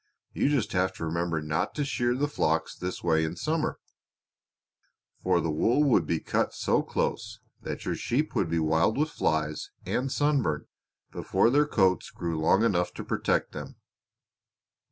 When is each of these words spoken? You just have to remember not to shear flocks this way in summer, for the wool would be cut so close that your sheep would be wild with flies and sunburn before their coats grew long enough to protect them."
You 0.33 0.49
just 0.49 0.71
have 0.71 0.93
to 0.95 1.05
remember 1.05 1.43
not 1.43 1.75
to 1.75 1.85
shear 1.85 2.15
flocks 2.27 2.75
this 2.75 3.03
way 3.03 3.23
in 3.23 3.35
summer, 3.35 3.77
for 5.21 5.39
the 5.39 5.51
wool 5.51 5.83
would 5.83 6.07
be 6.07 6.19
cut 6.19 6.55
so 6.55 6.81
close 6.81 7.39
that 7.61 7.85
your 7.85 7.93
sheep 7.93 8.33
would 8.33 8.49
be 8.49 8.57
wild 8.57 8.97
with 8.97 9.11
flies 9.11 9.69
and 9.85 10.11
sunburn 10.11 10.65
before 11.11 11.51
their 11.51 11.67
coats 11.67 12.09
grew 12.09 12.39
long 12.39 12.63
enough 12.63 12.91
to 12.95 13.03
protect 13.03 13.51
them." 13.51 13.75